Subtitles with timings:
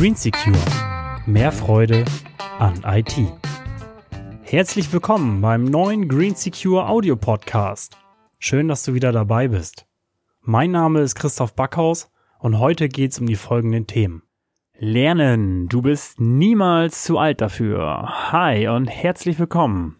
[0.00, 0.56] Green Secure.
[1.26, 2.06] Mehr Freude
[2.58, 3.16] an IT.
[4.40, 7.98] Herzlich willkommen beim neuen Green Secure Audio Podcast.
[8.38, 9.84] Schön, dass du wieder dabei bist.
[10.40, 14.22] Mein Name ist Christoph Backhaus und heute geht's um die folgenden Themen.
[14.78, 15.68] Lernen.
[15.68, 18.32] Du bist niemals zu alt dafür.
[18.32, 19.99] Hi und herzlich willkommen.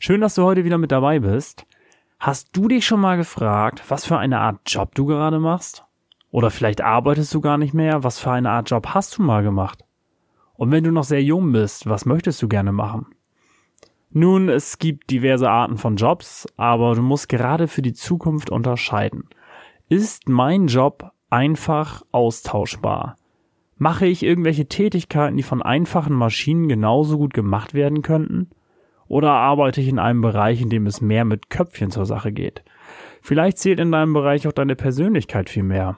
[0.00, 1.66] Schön, dass du heute wieder mit dabei bist.
[2.20, 5.84] Hast du dich schon mal gefragt, was für eine Art Job du gerade machst?
[6.30, 8.04] Oder vielleicht arbeitest du gar nicht mehr.
[8.04, 9.84] Was für eine Art Job hast du mal gemacht?
[10.54, 13.06] Und wenn du noch sehr jung bist, was möchtest du gerne machen?
[14.10, 19.28] Nun, es gibt diverse Arten von Jobs, aber du musst gerade für die Zukunft unterscheiden.
[19.88, 23.16] Ist mein Job einfach austauschbar?
[23.78, 28.50] Mache ich irgendwelche Tätigkeiten, die von einfachen Maschinen genauso gut gemacht werden könnten?
[29.08, 32.62] Oder arbeite ich in einem Bereich, in dem es mehr mit Köpfchen zur Sache geht?
[33.22, 35.96] Vielleicht zählt in deinem Bereich auch deine Persönlichkeit viel mehr.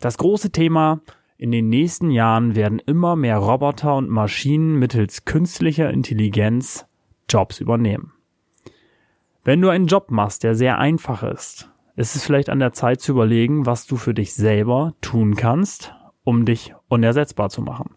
[0.00, 1.00] Das große Thema,
[1.38, 6.86] in den nächsten Jahren werden immer mehr Roboter und Maschinen mittels künstlicher Intelligenz
[7.28, 8.12] Jobs übernehmen.
[9.44, 13.00] Wenn du einen Job machst, der sehr einfach ist, ist es vielleicht an der Zeit
[13.00, 17.96] zu überlegen, was du für dich selber tun kannst, um dich unersetzbar zu machen.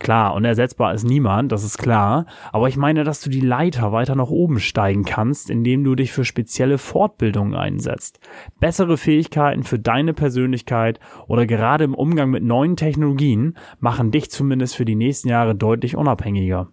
[0.00, 4.14] Klar, unersetzbar ist niemand, das ist klar, aber ich meine, dass du die Leiter weiter
[4.14, 8.20] nach oben steigen kannst, indem du dich für spezielle Fortbildungen einsetzt.
[8.60, 14.76] Bessere Fähigkeiten für deine Persönlichkeit oder gerade im Umgang mit neuen Technologien machen dich zumindest
[14.76, 16.68] für die nächsten Jahre deutlich unabhängiger.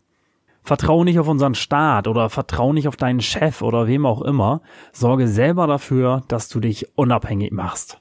[0.61, 4.61] Vertrau nicht auf unseren Staat oder vertrau nicht auf deinen Chef oder wem auch immer.
[4.91, 7.99] Sorge selber dafür, dass du dich unabhängig machst.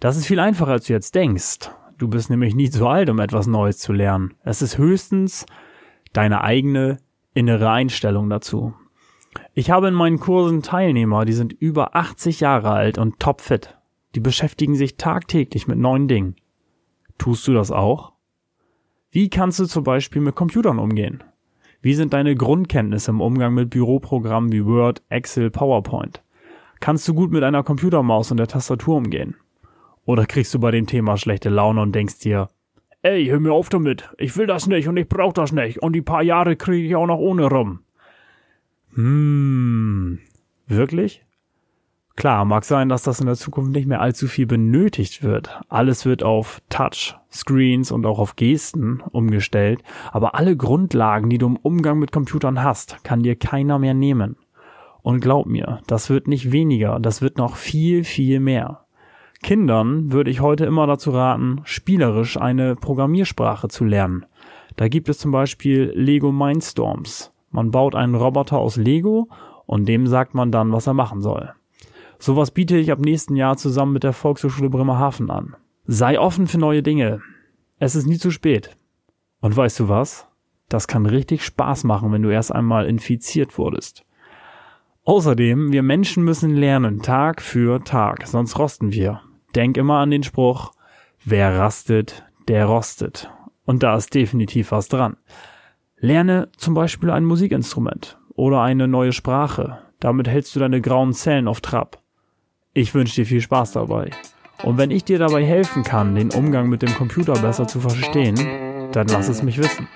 [0.00, 1.70] Das ist viel einfacher, als du jetzt denkst.
[1.98, 4.34] Du bist nämlich nie zu alt, um etwas Neues zu lernen.
[4.42, 5.46] Es ist höchstens
[6.12, 6.98] deine eigene
[7.32, 8.74] innere Einstellung dazu.
[9.54, 13.78] Ich habe in meinen Kursen Teilnehmer, die sind über 80 Jahre alt und topfit.
[14.14, 16.36] Die beschäftigen sich tagtäglich mit neuen Dingen.
[17.18, 18.12] Tust du das auch?
[19.10, 21.24] Wie kannst du zum Beispiel mit Computern umgehen?
[21.80, 26.22] Wie sind deine Grundkenntnisse im Umgang mit Büroprogrammen wie Word, Excel, PowerPoint?
[26.80, 29.36] Kannst du gut mit einer Computermaus und der Tastatur umgehen?
[30.06, 32.48] Oder kriegst du bei dem Thema schlechte Laune und denkst dir,
[33.02, 35.92] ey, hör mir auf damit, ich will das nicht und ich brauch das nicht und
[35.92, 37.80] die paar Jahre kriege ich auch noch ohne rum.
[38.94, 40.20] Hm,
[40.66, 41.22] wirklich?
[42.14, 45.60] Klar, mag sein, dass das in der Zukunft nicht mehr allzu viel benötigt wird.
[45.68, 51.46] Alles wird auf Touch, Screens und auch auf Gesten umgestellt, aber alle Grundlagen, die du
[51.46, 54.36] im Umgang mit Computern hast, kann dir keiner mehr nehmen.
[55.02, 58.85] Und glaub mir, das wird nicht weniger, das wird noch viel, viel mehr.
[59.42, 64.24] Kindern würde ich heute immer dazu raten, spielerisch eine Programmiersprache zu lernen.
[64.76, 67.32] Da gibt es zum Beispiel Lego Mindstorms.
[67.50, 69.28] Man baut einen Roboter aus Lego
[69.66, 71.52] und dem sagt man dann, was er machen soll.
[72.18, 75.56] Sowas biete ich ab nächsten Jahr zusammen mit der Volkshochschule Bremerhaven an.
[75.86, 77.20] Sei offen für neue Dinge.
[77.78, 78.76] Es ist nie zu spät.
[79.40, 80.26] Und weißt du was?
[80.68, 84.04] Das kann richtig Spaß machen, wenn du erst einmal infiziert wurdest.
[85.04, 89.20] Außerdem, wir Menschen müssen lernen, Tag für Tag, sonst rosten wir
[89.56, 90.72] denk immer an den Spruch,
[91.24, 93.30] wer rastet, der rostet.
[93.64, 95.16] Und da ist definitiv was dran.
[95.98, 99.78] Lerne zum Beispiel ein Musikinstrument oder eine neue Sprache.
[99.98, 102.00] Damit hältst du deine grauen Zellen auf Trab.
[102.74, 104.10] Ich wünsche dir viel Spaß dabei.
[104.62, 108.36] Und wenn ich dir dabei helfen kann, den Umgang mit dem Computer besser zu verstehen,
[108.92, 109.88] dann lass es mich wissen.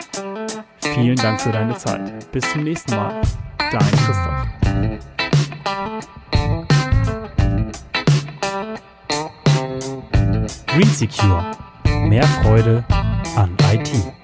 [0.78, 2.30] Vielen Dank für deine Zeit.
[2.32, 3.20] Bis zum nächsten Mal.
[3.70, 5.09] Dein Christoph.
[10.80, 11.44] Green Secure.
[12.08, 12.82] Mehr Freude
[13.36, 14.19] an IT.